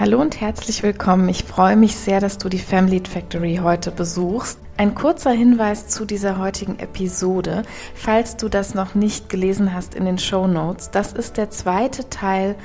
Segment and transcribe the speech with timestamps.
[0.00, 1.28] Hallo und herzlich willkommen.
[1.28, 4.58] Ich freue mich sehr, dass du die Family Factory heute besuchst.
[4.78, 7.64] Ein kurzer Hinweis zu dieser heutigen Episode,
[7.94, 10.90] falls du das noch nicht gelesen hast in den Show Notes.
[10.90, 12.56] Das ist der zweite Teil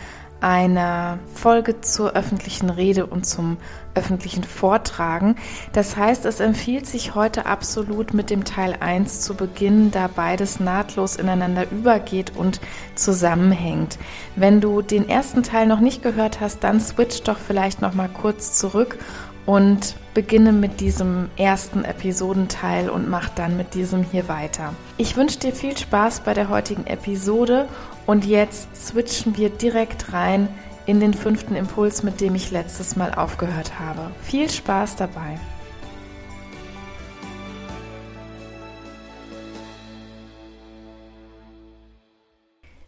[0.42, 3.58] einer Folge zur öffentlichen Rede und zum
[3.94, 5.36] öffentlichen Vortragen.
[5.74, 10.60] Das heißt, es empfiehlt sich heute absolut mit dem Teil 1 zu beginnen, da beides
[10.60, 12.60] nahtlos ineinander übergeht und
[12.96, 13.98] zusammenhängt.
[14.36, 18.10] Wenn du den ersten Teil noch nicht gehört hast, dann switch doch vielleicht noch mal
[18.10, 18.98] kurz zurück
[19.46, 24.74] und beginne mit diesem ersten Episodenteil und mach dann mit diesem hier weiter.
[24.98, 27.68] Ich wünsche dir viel Spaß bei der heutigen Episode
[28.06, 30.48] und jetzt switchen wir direkt rein
[30.86, 34.12] in den fünften Impuls, mit dem ich letztes Mal aufgehört habe.
[34.22, 35.40] Viel Spaß dabei!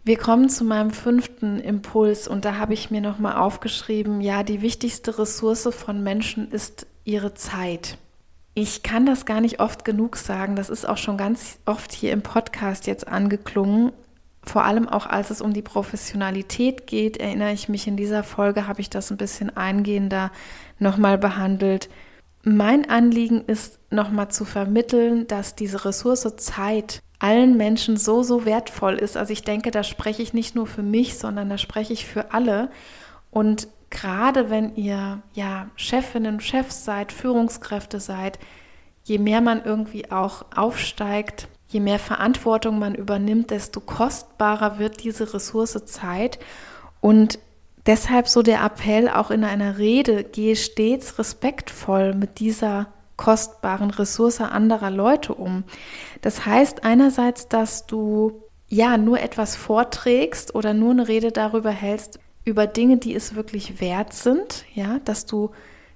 [0.07, 4.61] Wir kommen zu meinem fünften Impuls und da habe ich mir nochmal aufgeschrieben, ja, die
[4.61, 7.97] wichtigste Ressource von Menschen ist ihre Zeit.
[8.53, 12.13] Ich kann das gar nicht oft genug sagen, das ist auch schon ganz oft hier
[12.13, 13.91] im Podcast jetzt angeklungen.
[14.47, 18.65] Vor allem auch als es um die Professionalität geht, erinnere ich mich, in dieser Folge
[18.65, 20.31] habe ich das ein bisschen eingehender
[20.79, 21.89] nochmal behandelt.
[22.43, 28.95] Mein Anliegen ist nochmal zu vermitteln, dass diese Ressource Zeit allen Menschen so, so wertvoll
[28.95, 29.17] ist.
[29.17, 32.31] Also ich denke, da spreche ich nicht nur für mich, sondern da spreche ich für
[32.31, 32.69] alle.
[33.31, 38.39] Und gerade wenn ihr ja Chefinnen, Chefs seid, Führungskräfte seid,
[39.03, 45.33] je mehr man irgendwie auch aufsteigt, je mehr Verantwortung man übernimmt, desto kostbarer wird diese
[45.33, 46.39] Ressource Zeit.
[47.01, 47.39] Und
[47.85, 52.87] deshalb so der Appell auch in einer Rede, gehe stets respektvoll mit dieser
[53.17, 55.63] kostbaren Ressource anderer Leute um.
[56.21, 62.19] Das heißt einerseits, dass du ja nur etwas vorträgst oder nur eine Rede darüber hältst,
[62.45, 65.51] über Dinge, die es wirklich wert sind, ja, dass du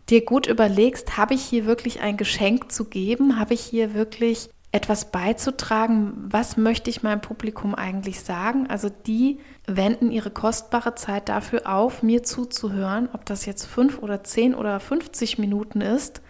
[0.09, 4.49] dir gut überlegst, habe ich hier wirklich ein Geschenk zu geben, habe ich hier wirklich
[4.71, 8.67] etwas beizutragen, was möchte ich meinem Publikum eigentlich sagen?
[8.69, 14.23] Also die wenden ihre kostbare Zeit dafür auf, mir zuzuhören, ob das jetzt fünf oder
[14.23, 16.21] zehn oder 50 Minuten ist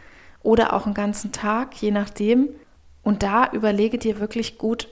[0.41, 2.49] oder auch einen ganzen Tag, je nachdem.
[3.03, 4.87] Und da überlege dir wirklich gut,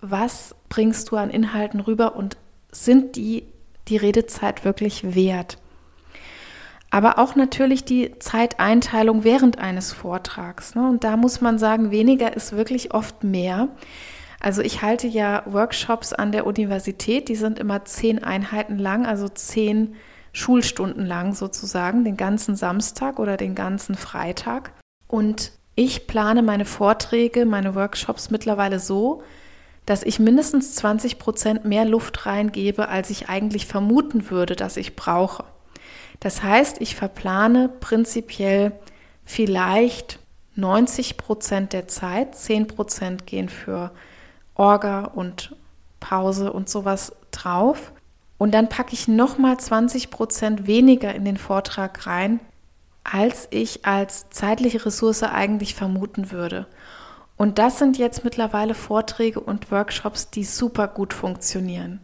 [0.00, 2.36] was bringst du an Inhalten rüber und
[2.70, 3.44] sind die
[3.88, 5.58] die Redezeit wirklich wert?
[6.92, 10.74] Aber auch natürlich die Zeiteinteilung während eines Vortrags.
[10.74, 10.86] Ne?
[10.86, 13.68] Und da muss man sagen, weniger ist wirklich oft mehr.
[14.40, 19.26] Also ich halte ja Workshops an der Universität, die sind immer zehn Einheiten lang, also
[19.26, 19.94] zehn
[20.34, 24.72] Schulstunden lang sozusagen, den ganzen Samstag oder den ganzen Freitag.
[25.08, 29.22] Und ich plane meine Vorträge, meine Workshops mittlerweile so,
[29.86, 34.94] dass ich mindestens 20 Prozent mehr Luft reingebe, als ich eigentlich vermuten würde, dass ich
[34.94, 35.44] brauche.
[36.22, 38.70] Das heißt, ich verplane prinzipiell
[39.24, 40.20] vielleicht
[40.54, 43.90] 90 Prozent der Zeit, 10 Prozent gehen für
[44.54, 45.56] Orga und
[45.98, 47.90] Pause und sowas drauf.
[48.38, 52.38] Und dann packe ich nochmal 20 Prozent weniger in den Vortrag rein,
[53.02, 56.66] als ich als zeitliche Ressource eigentlich vermuten würde.
[57.36, 61.98] Und das sind jetzt mittlerweile Vorträge und Workshops, die super gut funktionieren.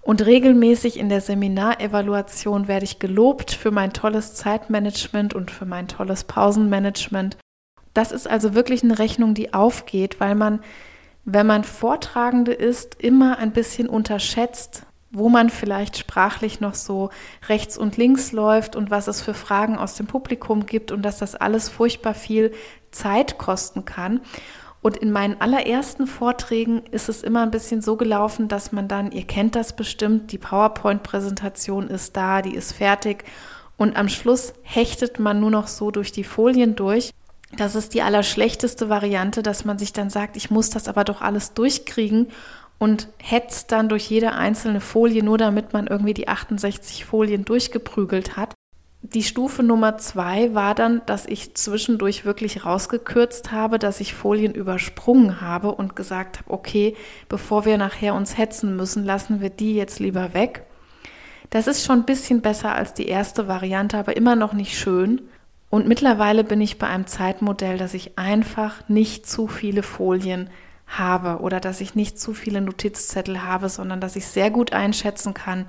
[0.00, 5.88] Und regelmäßig in der Seminarevaluation werde ich gelobt für mein tolles Zeitmanagement und für mein
[5.88, 7.36] tolles Pausenmanagement.
[7.94, 10.60] Das ist also wirklich eine Rechnung, die aufgeht, weil man,
[11.24, 17.10] wenn man Vortragende ist, immer ein bisschen unterschätzt, wo man vielleicht sprachlich noch so
[17.48, 21.18] rechts und links läuft und was es für Fragen aus dem Publikum gibt und dass
[21.18, 22.52] das alles furchtbar viel
[22.90, 24.20] Zeit kosten kann.
[24.88, 29.12] Und in meinen allerersten Vorträgen ist es immer ein bisschen so gelaufen, dass man dann,
[29.12, 33.24] ihr kennt das bestimmt, die PowerPoint-Präsentation ist da, die ist fertig
[33.76, 37.10] und am Schluss hechtet man nur noch so durch die Folien durch.
[37.54, 41.20] Das ist die allerschlechteste Variante, dass man sich dann sagt, ich muss das aber doch
[41.20, 42.28] alles durchkriegen
[42.78, 48.38] und hetzt dann durch jede einzelne Folie, nur damit man irgendwie die 68 Folien durchgeprügelt
[48.38, 48.54] hat.
[49.02, 54.52] Die Stufe Nummer zwei war dann, dass ich zwischendurch wirklich rausgekürzt habe, dass ich Folien
[54.54, 56.96] übersprungen habe und gesagt habe, okay,
[57.28, 60.64] bevor wir nachher uns hetzen müssen, lassen wir die jetzt lieber weg.
[61.50, 65.22] Das ist schon ein bisschen besser als die erste Variante, aber immer noch nicht schön.
[65.70, 70.50] Und mittlerweile bin ich bei einem Zeitmodell, dass ich einfach nicht zu viele Folien
[70.88, 75.34] habe oder dass ich nicht zu viele Notizzettel habe, sondern dass ich sehr gut einschätzen
[75.34, 75.66] kann,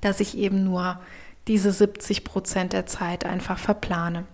[0.00, 1.00] dass ich eben nur
[1.48, 4.24] diese 70 Prozent der Zeit einfach verplane.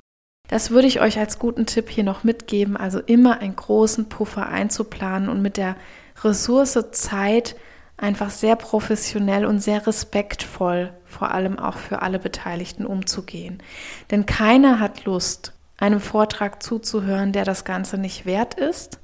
[0.48, 4.48] Das würde ich euch als guten Tipp hier noch mitgeben, also immer einen großen Puffer
[4.48, 5.76] einzuplanen und mit der
[6.22, 7.56] Ressource Zeit
[7.96, 13.62] einfach sehr professionell und sehr respektvoll vor allem auch für alle Beteiligten umzugehen.
[14.10, 18.98] Denn keiner hat Lust, einem Vortrag zuzuhören, der das Ganze nicht wert ist.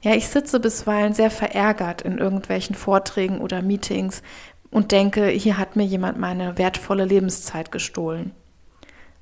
[0.00, 4.22] Ja, ich sitze bisweilen sehr verärgert in irgendwelchen Vorträgen oder Meetings
[4.70, 8.32] und denke, hier hat mir jemand meine wertvolle Lebenszeit gestohlen.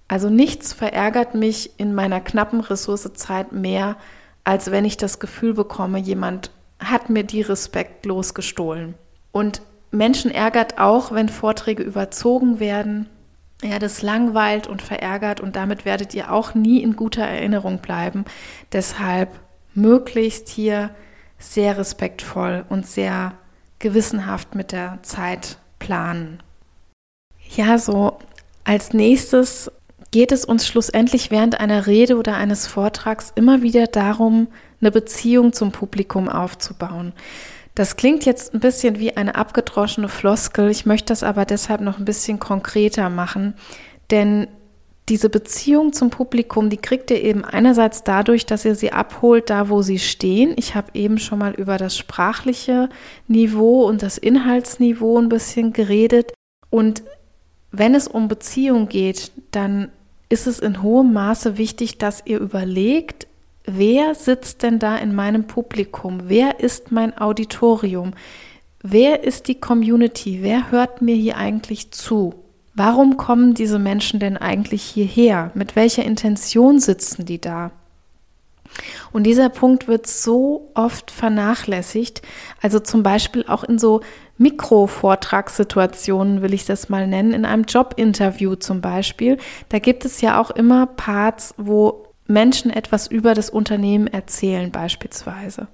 [0.08, 3.96] Also nichts verärgert mich in meiner knappen Ressourcezeit mehr,
[4.44, 8.94] als wenn ich das Gefühl bekomme, jemand hat mir die respektlos gestohlen.
[9.32, 13.08] Und Menschen ärgert auch, wenn Vorträge überzogen werden.
[13.62, 18.24] Ja, das langweilt und verärgert und damit werdet ihr auch nie in guter Erinnerung bleiben.
[18.72, 19.30] Deshalb
[19.74, 20.90] möglichst hier
[21.38, 23.32] sehr respektvoll und sehr
[23.78, 26.42] gewissenhaft mit der Zeit planen.
[27.56, 28.18] Ja, so
[28.64, 29.70] als nächstes
[30.10, 34.48] geht es uns schlussendlich während einer Rede oder eines Vortrags immer wieder darum,
[34.80, 37.12] eine Beziehung zum Publikum aufzubauen.
[37.74, 41.98] Das klingt jetzt ein bisschen wie eine abgedroschene Floskel, ich möchte das aber deshalb noch
[41.98, 43.54] ein bisschen konkreter machen,
[44.10, 44.48] denn
[45.08, 49.68] diese Beziehung zum Publikum, die kriegt ihr eben einerseits dadurch, dass ihr sie abholt, da
[49.68, 50.54] wo sie stehen.
[50.56, 52.88] Ich habe eben schon mal über das sprachliche
[53.28, 56.32] Niveau und das Inhaltsniveau ein bisschen geredet.
[56.70, 57.04] Und
[57.70, 59.90] wenn es um Beziehung geht, dann
[60.28, 63.28] ist es in hohem Maße wichtig, dass ihr überlegt,
[63.64, 66.22] wer sitzt denn da in meinem Publikum?
[66.24, 68.14] Wer ist mein Auditorium?
[68.82, 70.38] Wer ist die Community?
[70.42, 72.34] Wer hört mir hier eigentlich zu?
[72.76, 75.50] Warum kommen diese Menschen denn eigentlich hierher?
[75.54, 77.70] Mit welcher Intention sitzen die da?
[79.12, 82.20] Und dieser Punkt wird so oft vernachlässigt,
[82.60, 84.02] also zum Beispiel auch in so
[84.36, 89.38] Mikrovortragssituationen, will ich das mal nennen, in einem Jobinterview zum Beispiel.
[89.70, 95.68] Da gibt es ja auch immer Parts, wo Menschen etwas über das Unternehmen erzählen beispielsweise.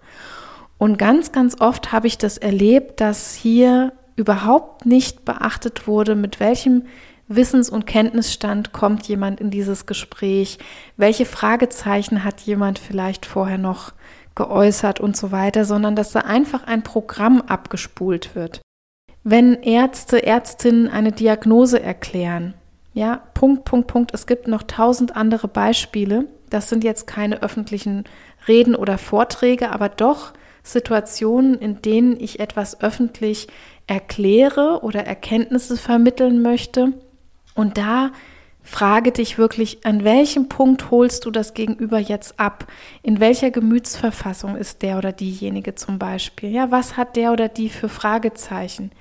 [0.78, 6.40] Und ganz, ganz oft habe ich das erlebt, dass hier überhaupt nicht beachtet wurde, mit
[6.40, 6.84] welchem
[7.28, 10.58] Wissens- und Kenntnisstand kommt jemand in dieses Gespräch,
[10.96, 13.92] welche Fragezeichen hat jemand vielleicht vorher noch
[14.34, 18.60] geäußert und so weiter, sondern dass da einfach ein Programm abgespult wird.
[19.24, 22.54] Wenn Ärzte, Ärztinnen eine Diagnose erklären,
[22.94, 26.26] ja, Punkt, Punkt, Punkt, es gibt noch tausend andere Beispiele.
[26.50, 28.04] Das sind jetzt keine öffentlichen
[28.46, 30.32] Reden oder Vorträge, aber doch
[30.62, 33.48] Situationen, in denen ich etwas öffentlich
[33.86, 36.92] erkläre oder Erkenntnisse vermitteln möchte.
[37.54, 38.10] Und da
[38.62, 42.66] frage dich wirklich, an welchem Punkt holst du das Gegenüber jetzt ab?
[43.02, 46.50] In welcher Gemütsverfassung ist der oder diejenige zum Beispiel?
[46.50, 48.92] Ja, was hat der oder die für Fragezeichen?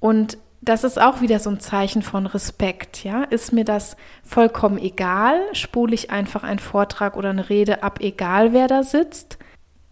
[0.00, 3.24] Und das ist auch wieder so ein Zeichen von Respekt, ja?
[3.24, 5.40] Ist mir das vollkommen egal?
[5.52, 9.38] Spule ich einfach einen Vortrag oder eine Rede ab, egal wer da sitzt?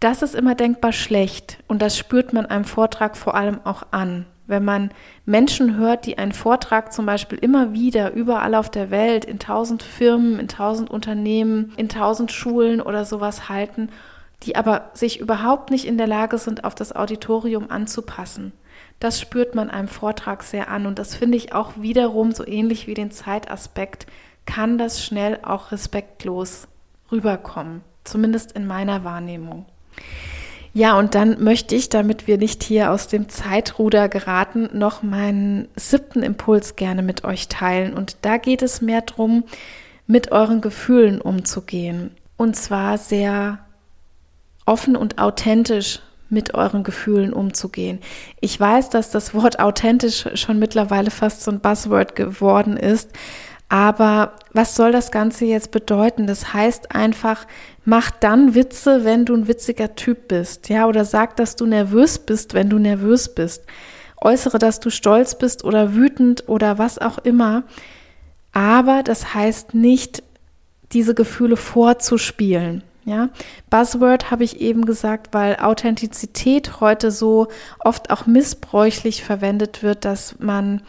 [0.03, 4.25] Das ist immer denkbar schlecht und das spürt man einem Vortrag vor allem auch an.
[4.47, 4.91] Wenn man
[5.25, 9.81] Menschen hört, die einen Vortrag zum Beispiel immer wieder überall auf der Welt in tausend
[9.81, 13.87] Firmen, in tausend Unternehmen, in tausend Schulen oder sowas halten,
[14.43, 18.51] die aber sich überhaupt nicht in der Lage sind, auf das Auditorium anzupassen.
[18.99, 22.87] Das spürt man einem Vortrag sehr an und das finde ich auch wiederum so ähnlich
[22.87, 24.05] wie den Zeitaspekt,
[24.45, 26.67] kann das schnell auch respektlos
[27.09, 29.65] rüberkommen, zumindest in meiner Wahrnehmung.
[30.75, 35.67] Ja, und dann möchte ich, damit wir nicht hier aus dem Zeitruder geraten, noch meinen
[35.75, 37.93] siebten Impuls gerne mit euch teilen.
[37.93, 39.43] Und da geht es mehr darum,
[40.07, 42.11] mit euren Gefühlen umzugehen.
[42.37, 43.59] Und zwar sehr
[44.65, 47.99] offen und authentisch mit euren Gefühlen umzugehen.
[48.41, 53.11] Ich weiß, dass das Wort authentisch schon mittlerweile fast so ein Buzzword geworden ist,
[53.73, 56.27] aber was soll das Ganze jetzt bedeuten?
[56.27, 57.47] Das heißt einfach,
[57.85, 62.19] mach dann Witze, wenn du ein witziger Typ bist, ja, oder sag, dass du nervös
[62.19, 63.63] bist, wenn du nervös bist.
[64.21, 67.63] Äußere, dass du stolz bist oder wütend oder was auch immer.
[68.51, 70.21] Aber das heißt nicht,
[70.91, 72.83] diese Gefühle vorzuspielen.
[73.05, 73.29] Ja,
[73.71, 77.47] Buzzword habe ich eben gesagt, weil Authentizität heute so
[77.79, 80.83] oft auch missbräuchlich verwendet wird, dass man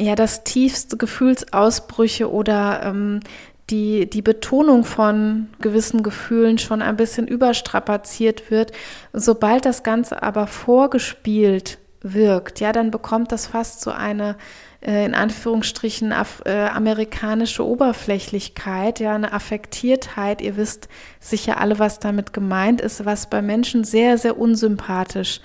[0.00, 3.20] ja, das tiefste Gefühlsausbrüche oder ähm,
[3.68, 8.72] die, die Betonung von gewissen Gefühlen schon ein bisschen überstrapaziert wird.
[9.12, 14.36] Sobald das Ganze aber vorgespielt wirkt, ja, dann bekommt das fast so eine
[14.82, 20.40] äh, in Anführungsstrichen af, äh, amerikanische Oberflächlichkeit, ja, eine Affektiertheit.
[20.40, 20.88] Ihr wisst
[21.18, 25.40] sicher alle, was damit gemeint ist, was bei Menschen sehr, sehr unsympathisch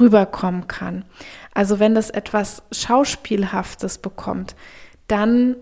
[0.00, 1.04] rüberkommen kann.
[1.58, 4.54] Also wenn das etwas Schauspielhaftes bekommt,
[5.08, 5.56] dann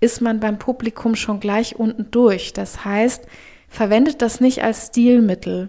[0.00, 2.52] ist man beim Publikum schon gleich unten durch.
[2.52, 3.24] Das heißt,
[3.68, 5.68] verwendet das nicht als Stilmittel.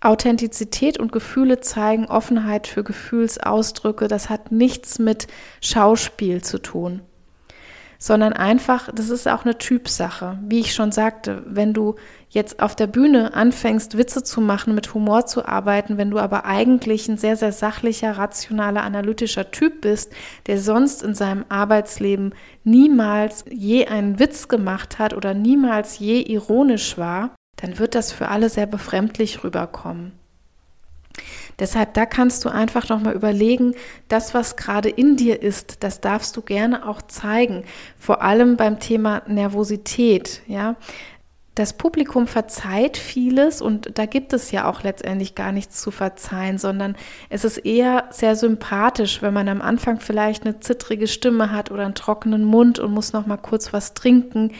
[0.00, 5.26] Authentizität und Gefühle zeigen, Offenheit für Gefühlsausdrücke, das hat nichts mit
[5.60, 7.00] Schauspiel zu tun
[7.98, 10.38] sondern einfach, das ist auch eine Typsache.
[10.42, 11.96] Wie ich schon sagte, wenn du
[12.28, 16.44] jetzt auf der Bühne anfängst, Witze zu machen, mit Humor zu arbeiten, wenn du aber
[16.44, 20.12] eigentlich ein sehr, sehr sachlicher, rationaler, analytischer Typ bist,
[20.46, 22.34] der sonst in seinem Arbeitsleben
[22.64, 28.28] niemals je einen Witz gemacht hat oder niemals je ironisch war, dann wird das für
[28.28, 30.12] alle sehr befremdlich rüberkommen.
[31.58, 33.74] Deshalb, da kannst du einfach noch mal überlegen,
[34.08, 37.64] das, was gerade in dir ist, das darfst du gerne auch zeigen.
[37.98, 40.76] Vor allem beim Thema Nervosität, ja.
[41.54, 46.58] Das Publikum verzeiht vieles und da gibt es ja auch letztendlich gar nichts zu verzeihen,
[46.58, 46.96] sondern
[47.30, 51.86] es ist eher sehr sympathisch, wenn man am Anfang vielleicht eine zittrige Stimme hat oder
[51.86, 54.52] einen trockenen Mund und muss noch mal kurz was trinken,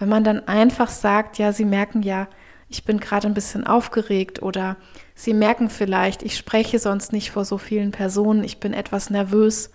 [0.00, 2.26] wenn man dann einfach sagt, ja, sie merken ja,
[2.68, 4.76] ich bin gerade ein bisschen aufgeregt oder
[5.20, 9.68] Sie merken vielleicht, ich spreche sonst nicht vor so vielen Personen, ich bin etwas nervös.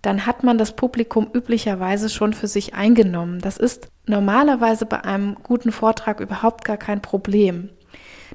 [0.00, 3.40] Dann hat man das Publikum üblicherweise schon für sich eingenommen.
[3.40, 7.70] Das ist normalerweise bei einem guten Vortrag überhaupt gar kein Problem.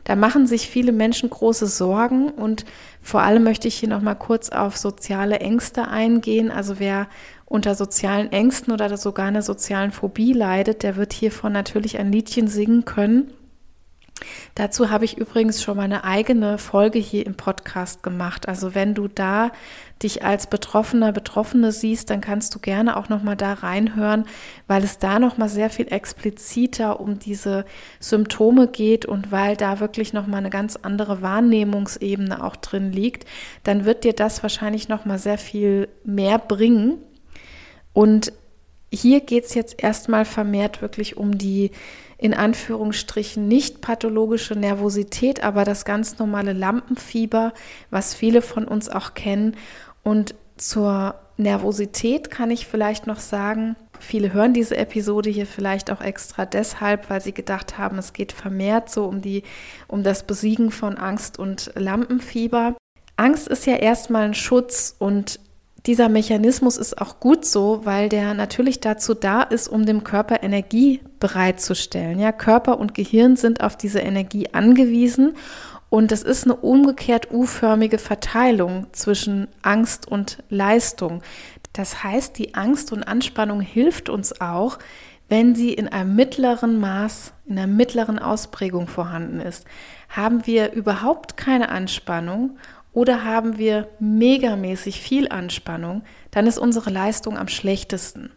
[0.03, 2.65] Da machen sich viele Menschen große Sorgen und
[3.01, 6.51] vor allem möchte ich hier noch mal kurz auf soziale Ängste eingehen.
[6.51, 7.07] Also wer
[7.45, 12.49] unter sozialen Ängsten oder sogar einer sozialen Phobie leidet, der wird hiervon natürlich ein Liedchen
[12.49, 13.31] singen können.
[14.55, 18.47] Dazu habe ich übrigens schon mal eine eigene Folge hier im Podcast gemacht.
[18.47, 19.51] Also wenn du da
[20.03, 24.25] dich als Betroffener, Betroffene siehst, dann kannst du gerne auch noch mal da reinhören,
[24.67, 27.65] weil es da noch mal sehr viel expliziter um diese
[27.99, 33.25] Symptome geht und weil da wirklich noch mal eine ganz andere Wahrnehmungsebene auch drin liegt,
[33.63, 36.97] dann wird dir das wahrscheinlich noch mal sehr viel mehr bringen.
[37.93, 38.33] Und
[38.91, 41.71] hier geht es jetzt erstmal vermehrt wirklich um die
[42.17, 47.53] in Anführungsstrichen nicht pathologische Nervosität, aber das ganz normale Lampenfieber,
[47.89, 49.55] was viele von uns auch kennen.
[50.03, 56.01] Und zur Nervosität kann ich vielleicht noch sagen, viele hören diese Episode hier vielleicht auch
[56.01, 59.43] extra deshalb, weil sie gedacht haben, es geht vermehrt so um die
[59.87, 62.75] um das Besiegen von Angst und Lampenfieber.
[63.17, 65.39] Angst ist ja erstmal ein Schutz und
[65.85, 70.41] dieser Mechanismus ist auch gut so, weil der natürlich dazu da ist, um dem Körper
[70.41, 72.19] Energie bereitzustellen.
[72.19, 75.33] Ja, Körper und Gehirn sind auf diese Energie angewiesen
[75.89, 81.21] und es ist eine umgekehrt U-förmige Verteilung zwischen Angst und Leistung.
[81.73, 84.79] Das heißt, die Angst und Anspannung hilft uns auch,
[85.29, 89.65] wenn sie in einem mittleren Maß, in einer mittleren Ausprägung vorhanden ist.
[90.09, 92.57] Haben wir überhaupt keine Anspannung
[92.95, 98.31] oder haben wir megamäßig viel Anspannung, dann ist unsere Leistung am schlechtesten.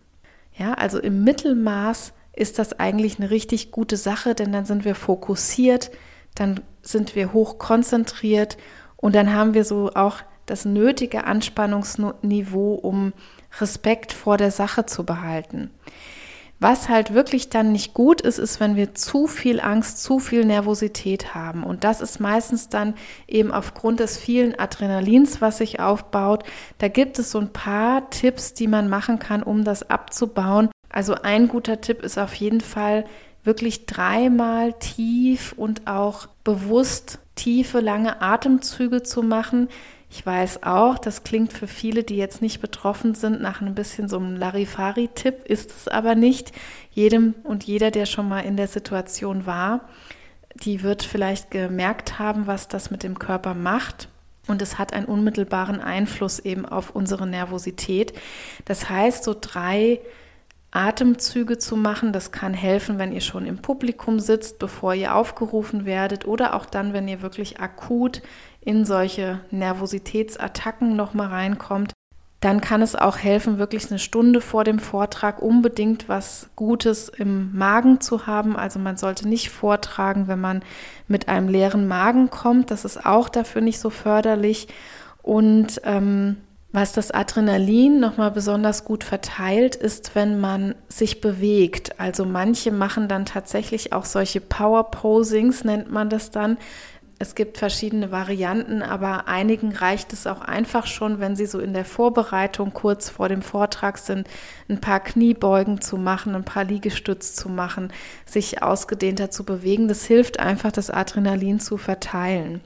[0.58, 4.96] Ja, also im Mittelmaß ist das eigentlich eine richtig gute Sache, denn dann sind wir
[4.96, 5.92] fokussiert,
[6.34, 8.58] dann sind wir hoch konzentriert
[8.96, 13.12] und dann haben wir so auch das nötige Anspannungsniveau, um
[13.60, 15.70] Respekt vor der Sache zu behalten.
[16.60, 20.44] Was halt wirklich dann nicht gut ist, ist, wenn wir zu viel Angst, zu viel
[20.44, 21.62] Nervosität haben.
[21.62, 22.94] Und das ist meistens dann
[23.28, 26.42] eben aufgrund des vielen Adrenalins, was sich aufbaut.
[26.78, 30.68] Da gibt es so ein paar Tipps, die man machen kann, um das abzubauen.
[30.90, 33.04] Also ein guter Tipp ist auf jeden Fall,
[33.44, 39.68] wirklich dreimal tief und auch bewusst tiefe, lange Atemzüge zu machen.
[40.10, 44.08] Ich weiß auch, das klingt für viele, die jetzt nicht betroffen sind, nach ein bisschen
[44.08, 46.52] so einem Larifari-Tipp, ist es aber nicht.
[46.90, 49.82] Jedem und jeder, der schon mal in der Situation war,
[50.54, 54.08] die wird vielleicht gemerkt haben, was das mit dem Körper macht.
[54.46, 58.14] Und es hat einen unmittelbaren Einfluss eben auf unsere Nervosität.
[58.64, 60.00] Das heißt, so drei
[60.70, 62.12] Atemzüge zu machen.
[62.12, 66.66] Das kann helfen, wenn ihr schon im Publikum sitzt, bevor ihr aufgerufen werdet oder auch
[66.66, 68.22] dann, wenn ihr wirklich akut
[68.60, 71.92] in solche Nervositätsattacken nochmal reinkommt.
[72.40, 77.56] Dann kann es auch helfen, wirklich eine Stunde vor dem Vortrag unbedingt was Gutes im
[77.56, 78.56] Magen zu haben.
[78.56, 80.62] Also man sollte nicht vortragen, wenn man
[81.08, 82.70] mit einem leeren Magen kommt.
[82.70, 84.68] Das ist auch dafür nicht so förderlich.
[85.22, 86.36] Und ähm,
[86.70, 91.98] was das Adrenalin nochmal besonders gut verteilt, ist, wenn man sich bewegt.
[91.98, 96.58] Also manche machen dann tatsächlich auch solche Power Posings, nennt man das dann.
[97.20, 101.72] Es gibt verschiedene Varianten, aber einigen reicht es auch einfach schon, wenn sie so in
[101.72, 104.28] der Vorbereitung kurz vor dem Vortrag sind,
[104.68, 107.92] ein paar Kniebeugen zu machen, ein paar Liegestütz zu machen,
[108.24, 109.88] sich ausgedehnter zu bewegen.
[109.88, 112.60] Das hilft einfach, das Adrenalin zu verteilen.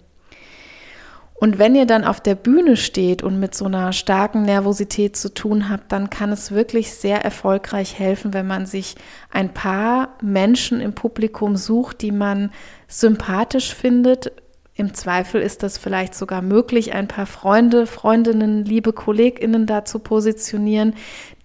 [1.42, 5.34] Und wenn ihr dann auf der Bühne steht und mit so einer starken Nervosität zu
[5.34, 8.94] tun habt, dann kann es wirklich sehr erfolgreich helfen, wenn man sich
[9.28, 12.52] ein paar Menschen im Publikum sucht, die man
[12.86, 14.30] sympathisch findet,
[14.74, 19.98] Im Zweifel ist das vielleicht sogar möglich, ein paar Freunde, Freundinnen, liebe Kolleginnen da zu
[19.98, 20.94] positionieren,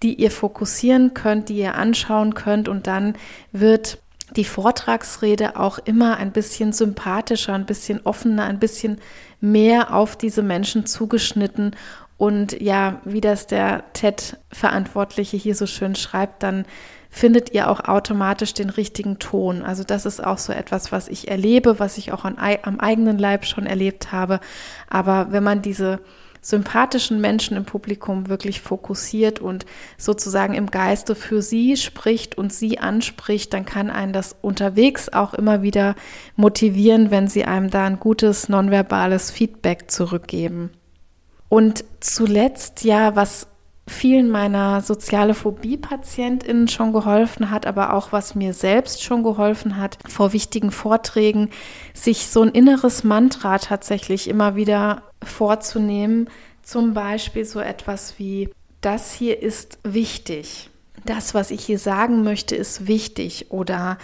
[0.02, 3.14] die ihr fokussieren könnt, die ihr anschauen könnt und dann
[3.52, 3.98] wird
[4.36, 8.98] die Vortragsrede auch immer ein bisschen sympathischer, ein bisschen offener, ein bisschen
[9.40, 11.76] mehr auf diese Menschen zugeschnitten.
[12.16, 16.66] Und ja, wie das der TED-Verantwortliche hier so schön schreibt, dann
[17.10, 19.62] findet ihr auch automatisch den richtigen Ton.
[19.62, 23.18] Also das ist auch so etwas, was ich erlebe, was ich auch an, am eigenen
[23.18, 24.40] Leib schon erlebt habe.
[24.88, 26.00] Aber wenn man diese
[26.40, 32.78] sympathischen Menschen im Publikum wirklich fokussiert und sozusagen im Geiste für sie spricht und sie
[32.78, 35.94] anspricht, dann kann einen das unterwegs auch immer wieder
[36.36, 40.70] motivieren, wenn sie einem da ein gutes nonverbales Feedback zurückgeben.
[41.48, 43.48] Und zuletzt ja, was
[43.88, 49.98] vielen meiner soziale Phobie-PatientInnen schon geholfen hat, aber auch was mir selbst schon geholfen hat,
[50.06, 51.50] vor wichtigen Vorträgen,
[51.94, 56.28] sich so ein inneres Mantra tatsächlich immer wieder vorzunehmen.
[56.62, 60.70] Zum Beispiel so etwas wie, das hier ist wichtig.
[61.04, 63.46] Das, was ich hier sagen möchte, ist wichtig.
[63.50, 63.98] Oder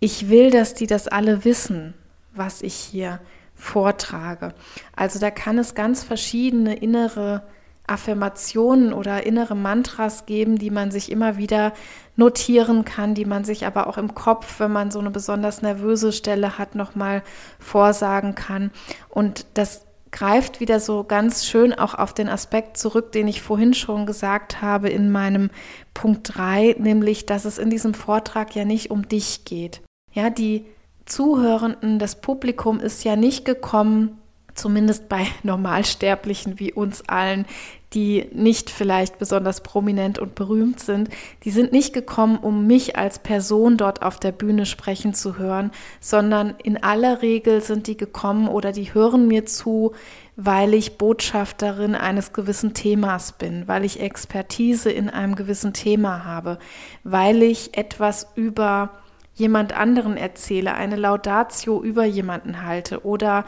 [0.00, 1.94] ich will, dass die das alle wissen,
[2.34, 3.20] was ich hier
[3.54, 4.52] vortrage.
[4.94, 7.42] Also da kann es ganz verschiedene innere
[7.86, 11.72] Affirmationen oder innere Mantras geben, die man sich immer wieder
[12.16, 16.12] notieren kann, die man sich aber auch im Kopf, wenn man so eine besonders nervöse
[16.12, 17.22] Stelle hat, nochmal
[17.58, 18.70] vorsagen kann.
[19.10, 23.74] Und das greift wieder so ganz schön auch auf den Aspekt zurück, den ich vorhin
[23.74, 25.50] schon gesagt habe in meinem
[25.92, 29.82] Punkt 3, nämlich, dass es in diesem Vortrag ja nicht um dich geht.
[30.12, 30.66] Ja, die
[31.04, 34.20] Zuhörenden, das Publikum ist ja nicht gekommen,
[34.54, 37.46] zumindest bei Normalsterblichen wie uns allen,
[37.94, 41.08] die nicht vielleicht besonders prominent und berühmt sind,
[41.44, 45.70] die sind nicht gekommen, um mich als Person dort auf der Bühne sprechen zu hören,
[46.00, 49.92] sondern in aller Regel sind die gekommen oder die hören mir zu,
[50.36, 56.58] weil ich Botschafterin eines gewissen Themas bin, weil ich Expertise in einem gewissen Thema habe,
[57.04, 58.90] weil ich etwas über
[59.34, 63.44] jemand anderen erzähle, eine Laudatio über jemanden halte oder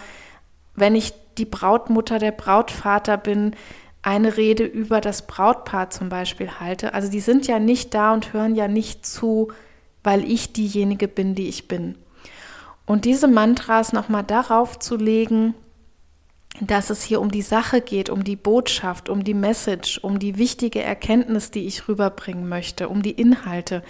[0.76, 3.56] wenn ich die Brautmutter, der Brautvater bin,
[4.02, 6.94] eine Rede über das Brautpaar zum Beispiel halte.
[6.94, 9.52] Also die sind ja nicht da und hören ja nicht zu,
[10.04, 11.96] weil ich diejenige bin, die ich bin.
[12.86, 15.54] Und diese Mantras nochmal darauf zu legen,
[16.60, 20.38] dass es hier um die Sache geht, um die Botschaft, um die Message, um die
[20.38, 23.82] wichtige Erkenntnis, die ich rüberbringen möchte, um die Inhalte.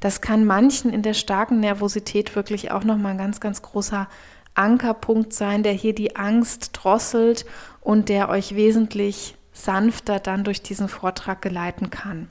[0.00, 4.08] Das kann manchen in der starken Nervosität wirklich auch nochmal ein ganz, ganz großer
[4.54, 7.44] Ankerpunkt sein, der hier die Angst drosselt
[7.80, 12.28] und der euch wesentlich sanfter dann durch diesen Vortrag geleiten kann.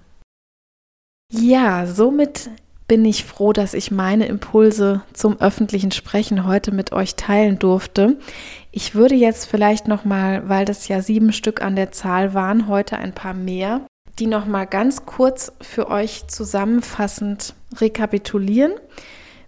[1.32, 2.50] Ja, somit
[2.88, 8.18] bin ich froh, dass ich meine Impulse zum öffentlichen Sprechen heute mit euch teilen durfte.
[8.72, 12.68] Ich würde jetzt vielleicht noch mal, weil das ja sieben Stück an der Zahl waren,
[12.68, 13.80] heute ein paar mehr,
[14.20, 18.74] die noch mal ganz kurz für euch zusammenfassend rekapitulieren,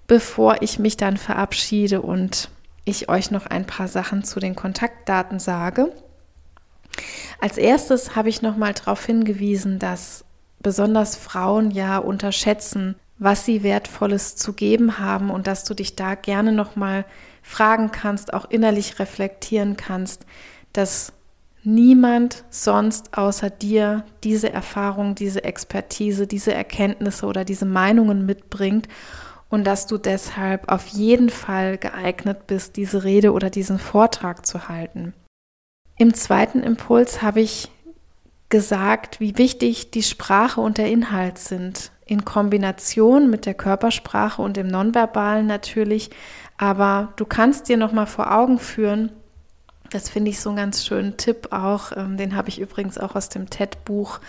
[0.08, 2.50] bevor ich mich dann verabschiede und
[2.86, 5.92] ich euch noch ein paar Sachen zu den Kontaktdaten sage.
[7.40, 10.26] Als erstes habe ich noch mal darauf hingewiesen, dass
[10.62, 16.16] besonders Frauen ja unterschätzen, was sie wertvolles zu geben haben und dass du dich da
[16.16, 17.06] gerne noch mal
[17.42, 20.26] fragen kannst, auch innerlich reflektieren kannst,
[20.72, 21.14] dass
[21.64, 28.88] niemand sonst außer dir diese Erfahrung, diese Expertise, diese Erkenntnisse oder diese Meinungen mitbringt
[29.54, 34.68] und dass du deshalb auf jeden Fall geeignet bist, diese Rede oder diesen Vortrag zu
[34.68, 35.14] halten.
[35.96, 37.70] Im zweiten Impuls habe ich
[38.50, 44.58] gesagt, wie wichtig die Sprache und der Inhalt sind, in Kombination mit der Körpersprache und
[44.58, 46.10] dem Nonverbalen natürlich.
[46.58, 49.12] Aber du kannst dir noch mal vor Augen führen,
[49.92, 53.14] das finde ich so einen ganz schönen Tipp auch, ähm, den habe ich übrigens auch
[53.16, 54.20] aus dem TED-Buch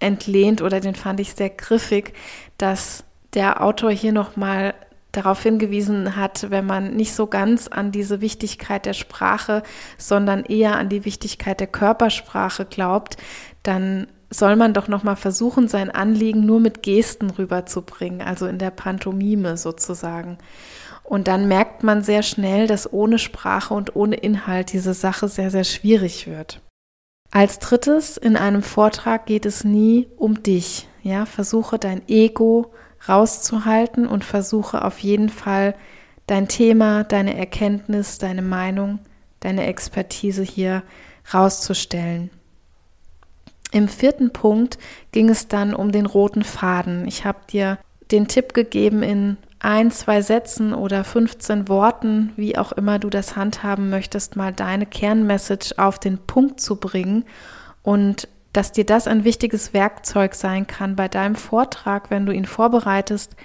[0.00, 2.12] entlehnt oder den fand ich sehr griffig,
[2.58, 3.04] dass
[3.36, 4.74] der Autor hier noch mal
[5.12, 9.62] darauf hingewiesen hat, wenn man nicht so ganz an diese Wichtigkeit der Sprache,
[9.96, 13.16] sondern eher an die Wichtigkeit der Körpersprache glaubt,
[13.62, 18.58] dann soll man doch noch mal versuchen, sein Anliegen nur mit Gesten rüberzubringen, also in
[18.58, 20.38] der Pantomime sozusagen.
[21.04, 25.50] Und dann merkt man sehr schnell, dass ohne Sprache und ohne Inhalt diese Sache sehr,
[25.50, 26.60] sehr schwierig wird.
[27.30, 30.88] Als drittes, in einem Vortrag geht es nie um dich.
[31.02, 32.72] Ja, versuche dein Ego
[33.08, 35.74] rauszuhalten und versuche auf jeden Fall
[36.26, 38.98] dein Thema, deine Erkenntnis, deine Meinung,
[39.40, 40.82] deine Expertise hier
[41.32, 42.30] rauszustellen.
[43.72, 44.78] Im vierten Punkt
[45.12, 47.06] ging es dann um den roten Faden.
[47.06, 47.78] Ich habe dir
[48.10, 53.36] den Tipp gegeben, in ein, zwei Sätzen oder 15 Worten, wie auch immer du das
[53.36, 57.24] handhaben möchtest, mal deine Kernmessage auf den Punkt zu bringen
[57.82, 62.46] und dass dir das ein wichtiges Werkzeug sein kann bei deinem Vortrag, wenn du ihn
[62.46, 63.36] vorbereitest,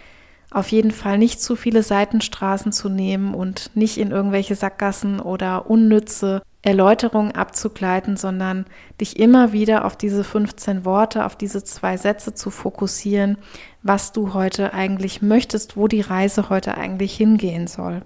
[0.52, 5.70] auf jeden Fall nicht zu viele Seitenstraßen zu nehmen und nicht in irgendwelche Sackgassen oder
[5.70, 8.66] unnütze Erläuterungen abzugleiten, sondern
[9.00, 13.38] dich immer wieder auf diese 15 Worte, auf diese zwei Sätze zu fokussieren,
[13.82, 18.04] was du heute eigentlich möchtest, wo die Reise heute eigentlich hingehen soll.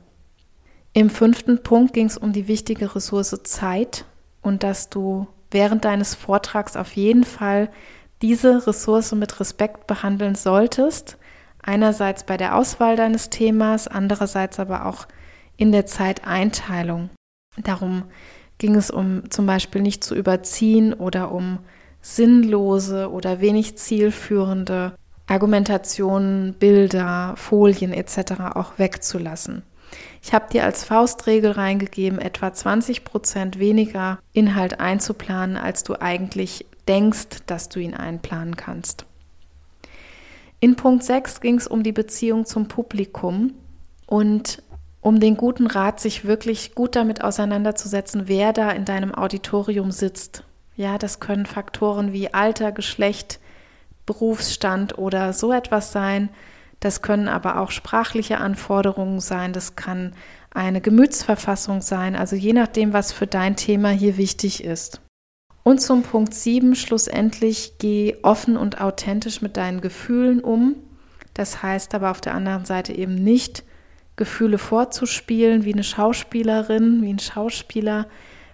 [0.94, 4.06] Im fünften Punkt ging es um die wichtige Ressource Zeit
[4.42, 7.70] und dass du während deines Vortrags auf jeden Fall
[8.22, 11.18] diese Ressource mit Respekt behandeln solltest.
[11.64, 15.08] Einerseits bei der Auswahl deines Themas, andererseits aber auch
[15.56, 17.10] in der Zeiteinteilung.
[17.64, 18.04] Darum
[18.58, 21.60] ging es um zum Beispiel nicht zu überziehen oder um
[22.02, 24.94] sinnlose oder wenig zielführende
[25.28, 28.42] Argumentationen, Bilder, Folien etc.
[28.54, 29.64] auch wegzulassen.
[30.22, 36.66] Ich habe dir als Faustregel reingegeben, etwa 20 Prozent weniger Inhalt einzuplanen, als du eigentlich
[36.88, 39.06] denkst, dass du ihn einplanen kannst.
[40.60, 43.54] In Punkt 6 ging es um die Beziehung zum Publikum
[44.08, 44.64] und
[45.02, 50.44] um den guten Rat, sich wirklich gut damit auseinanderzusetzen, wer da in deinem Auditorium sitzt.
[50.76, 53.40] Ja, das können Faktoren wie Alter, Geschlecht,
[54.08, 56.30] Berufsstand oder so etwas sein.
[56.86, 59.54] Das können aber auch sprachliche Anforderungen sein.
[59.54, 60.14] Das kann
[60.52, 62.16] eine Gemütsverfassung sein.
[62.16, 65.02] Also je nachdem, was für dein Thema hier wichtig ist.
[65.64, 70.76] Und zum Punkt 7 schlussendlich, geh offen und authentisch mit deinen Gefühlen um.
[71.34, 73.64] Das heißt aber auf der anderen Seite eben nicht,
[74.16, 78.06] Gefühle vorzuspielen wie eine Schauspielerin, wie ein Schauspieler,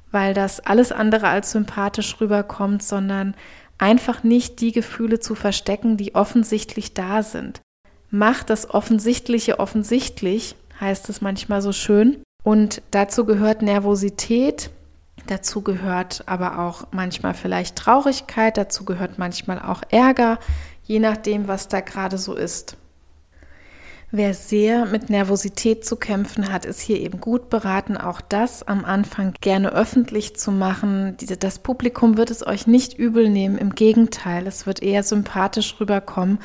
[0.10, 3.36] weil das alles andere als sympathisch rüberkommt, sondern
[3.78, 7.62] einfach nicht die Gefühle zu verstecken, die offensichtlich da sind.
[8.12, 12.22] Mach das Offensichtliche offensichtlich, heißt es manchmal so schön.
[12.44, 14.70] Und dazu gehört Nervosität,
[15.28, 20.40] dazu gehört aber auch manchmal vielleicht Traurigkeit, dazu gehört manchmal auch Ärger,
[20.84, 22.76] je nachdem, was da gerade so ist.
[24.14, 28.84] Wer sehr mit Nervosität zu kämpfen hat, ist hier eben gut beraten, auch das am
[28.84, 31.16] Anfang gerne öffentlich zu machen.
[31.40, 36.40] Das Publikum wird es euch nicht übel nehmen, im Gegenteil, es wird eher sympathisch rüberkommen.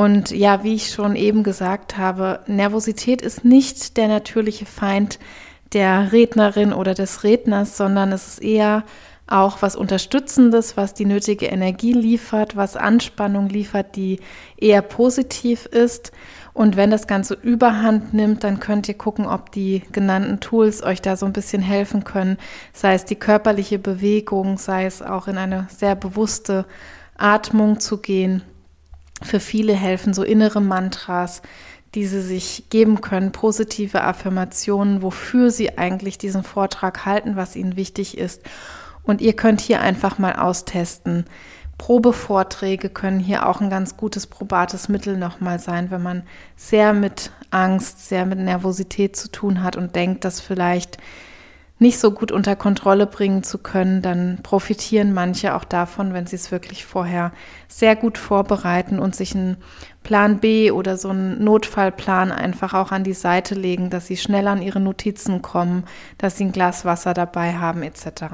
[0.00, 5.18] Und ja, wie ich schon eben gesagt habe, Nervosität ist nicht der natürliche Feind
[5.74, 8.84] der Rednerin oder des Redners, sondern es ist eher
[9.26, 14.20] auch was Unterstützendes, was die nötige Energie liefert, was Anspannung liefert, die
[14.56, 16.12] eher positiv ist.
[16.54, 21.02] Und wenn das Ganze überhand nimmt, dann könnt ihr gucken, ob die genannten Tools euch
[21.02, 22.38] da so ein bisschen helfen können,
[22.72, 26.64] sei es die körperliche Bewegung, sei es auch in eine sehr bewusste
[27.18, 28.42] Atmung zu gehen.
[29.22, 31.42] Für viele helfen so innere Mantras,
[31.94, 37.76] die sie sich geben können, positive Affirmationen, wofür sie eigentlich diesen Vortrag halten, was ihnen
[37.76, 38.42] wichtig ist.
[39.02, 41.24] Und ihr könnt hier einfach mal austesten,
[41.80, 47.32] Probevorträge können hier auch ein ganz gutes probates Mittel nochmal sein, wenn man sehr mit
[47.50, 50.98] Angst, sehr mit Nervosität zu tun hat und denkt, das vielleicht
[51.80, 56.36] nicht so gut unter Kontrolle bringen zu können, dann profitieren manche auch davon, wenn sie
[56.36, 57.32] es wirklich vorher
[57.68, 59.56] sehr gut vorbereiten und sich einen
[60.02, 64.46] Plan B oder so einen Notfallplan einfach auch an die Seite legen, dass sie schnell
[64.46, 65.84] an ihre Notizen kommen,
[66.18, 68.24] dass sie ein Glas Wasser dabei haben etc.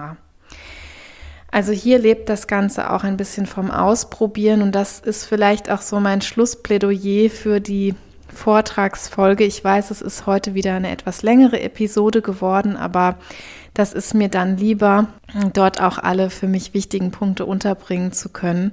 [1.52, 5.82] Also hier lebt das Ganze auch ein bisschen vom Ausprobieren und das ist vielleicht auch
[5.82, 7.94] so mein Schlussplädoyer für die
[8.32, 9.44] Vortragsfolge.
[9.44, 13.16] Ich weiß, es ist heute wieder eine etwas längere Episode geworden, aber
[13.74, 15.08] das ist mir dann lieber,
[15.52, 18.72] dort auch alle für mich wichtigen Punkte unterbringen zu können.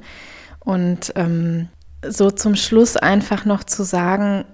[0.59, 1.67] Und ähm,
[2.07, 4.45] so zum Schluss einfach noch zu sagen,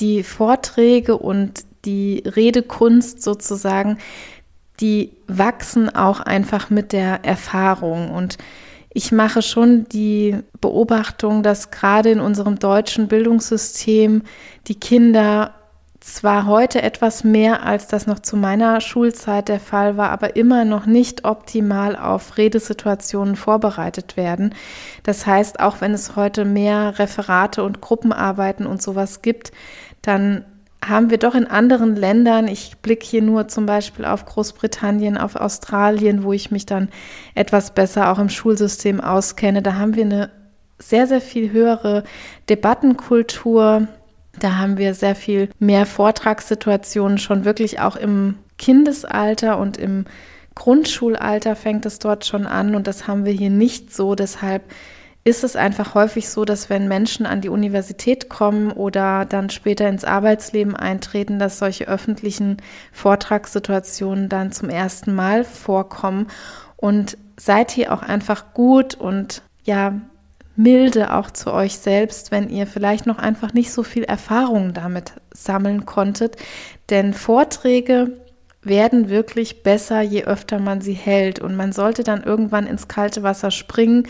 [0.00, 3.98] die Vorträge und die Redekunst sozusagen,
[4.80, 8.10] die wachsen auch einfach mit der Erfahrung.
[8.10, 8.38] Und
[8.94, 14.22] ich mache schon die Beobachtung, dass gerade in unserem deutschen Bildungssystem
[14.68, 15.52] die Kinder
[15.98, 20.64] zwar heute etwas mehr, als das noch zu meiner Schulzeit der Fall war, aber immer
[20.64, 24.54] noch nicht optimal auf Redesituationen vorbereitet werden.
[25.02, 29.50] Das heißt, auch wenn es heute mehr Referate und Gruppenarbeiten und sowas gibt,
[30.02, 30.44] dann
[30.88, 35.36] haben wir doch in anderen Ländern, ich blicke hier nur zum Beispiel auf Großbritannien, auf
[35.36, 36.88] Australien, wo ich mich dann
[37.34, 40.30] etwas besser auch im Schulsystem auskenne, da haben wir eine
[40.78, 42.04] sehr, sehr viel höhere
[42.48, 43.88] Debattenkultur.
[44.40, 50.06] Da haben wir sehr viel mehr Vortragssituationen schon wirklich auch im Kindesalter und im
[50.54, 54.14] Grundschulalter fängt es dort schon an und das haben wir hier nicht so.
[54.14, 54.62] Deshalb
[55.24, 59.88] ist es einfach häufig so, dass wenn Menschen an die Universität kommen oder dann später
[59.88, 62.58] ins Arbeitsleben eintreten, dass solche öffentlichen
[62.92, 66.28] Vortragssituationen dann zum ersten Mal vorkommen.
[66.76, 69.94] Und seid hier auch einfach gut und ja,
[70.56, 75.14] milde auch zu euch selbst, wenn ihr vielleicht noch einfach nicht so viel Erfahrung damit
[75.32, 76.36] sammeln konntet.
[76.90, 78.12] Denn Vorträge
[78.62, 81.38] werden wirklich besser, je öfter man sie hält.
[81.38, 84.06] Und man sollte dann irgendwann ins kalte Wasser springen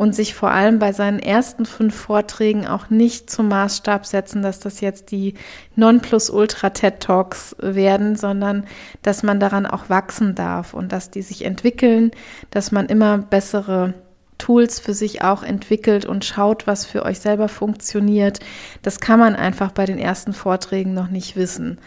[0.00, 4.58] und sich vor allem bei seinen ersten fünf Vorträgen auch nicht zum Maßstab setzen, dass
[4.58, 5.34] das jetzt die
[5.76, 8.64] Nonplusultra-TED-Talks werden, sondern
[9.02, 12.12] dass man daran auch wachsen darf und dass die sich entwickeln,
[12.50, 13.92] dass man immer bessere
[14.38, 18.40] Tools für sich auch entwickelt und schaut, was für euch selber funktioniert.
[18.80, 21.78] Das kann man einfach bei den ersten Vorträgen noch nicht wissen.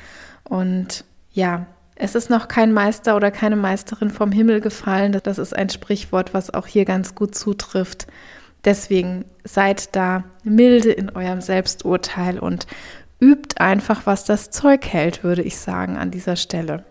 [0.44, 5.18] Und ja, es ist noch kein Meister oder keine Meisterin vom Himmel gefallen.
[5.24, 8.08] Das ist ein Sprichwort, was auch hier ganz gut zutrifft.
[8.66, 12.66] Deswegen seid da milde in eurem Selbsturteil und
[13.20, 16.84] übt einfach, was das Zeug hält, würde ich sagen, an dieser Stelle.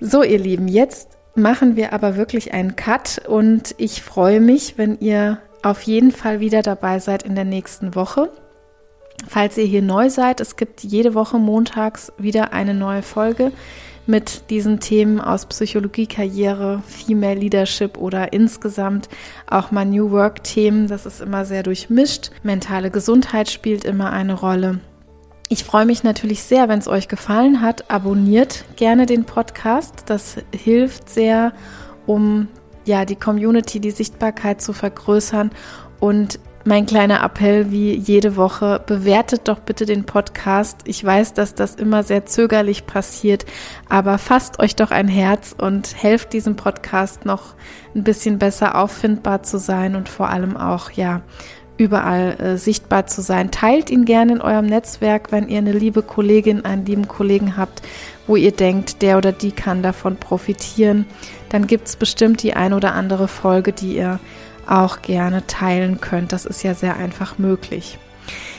[0.00, 4.98] So, ihr Lieben, jetzt machen wir aber wirklich einen Cut und ich freue mich, wenn
[4.98, 8.30] ihr auf jeden Fall wieder dabei seid in der nächsten Woche.
[9.28, 13.52] Falls ihr hier neu seid, es gibt jede Woche montags wieder eine neue Folge
[14.06, 19.08] mit diesen Themen aus Psychologie, Karriere, Female Leadership oder insgesamt
[19.48, 20.88] auch mal New Work Themen.
[20.88, 22.30] Das ist immer sehr durchmischt.
[22.42, 24.80] Mentale Gesundheit spielt immer eine Rolle.
[25.48, 27.90] Ich freue mich natürlich sehr, wenn es euch gefallen hat.
[27.90, 30.04] Abonniert gerne den Podcast.
[30.06, 31.52] Das hilft sehr,
[32.06, 32.48] um
[32.84, 35.50] ja die Community, die Sichtbarkeit zu vergrößern
[35.98, 40.80] und mein kleiner Appell wie jede Woche, bewertet doch bitte den Podcast.
[40.84, 43.46] Ich weiß, dass das immer sehr zögerlich passiert,
[43.88, 47.54] aber fasst euch doch ein Herz und helft diesem Podcast noch
[47.94, 51.22] ein bisschen besser auffindbar zu sein und vor allem auch, ja,
[51.78, 53.50] überall äh, sichtbar zu sein.
[53.50, 57.80] Teilt ihn gerne in eurem Netzwerk, wenn ihr eine liebe Kollegin, einen lieben Kollegen habt,
[58.26, 61.06] wo ihr denkt, der oder die kann davon profitieren.
[61.48, 64.20] Dann gibt es bestimmt die ein oder andere Folge, die ihr
[64.66, 66.32] auch gerne teilen könnt.
[66.32, 67.98] Das ist ja sehr einfach möglich.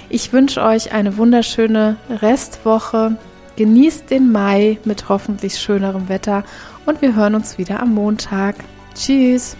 [0.09, 3.15] Ich wünsche euch eine wunderschöne Restwoche.
[3.55, 6.43] Genießt den Mai mit hoffentlich schönerem Wetter
[6.85, 8.55] und wir hören uns wieder am Montag.
[8.95, 9.55] Tschüss!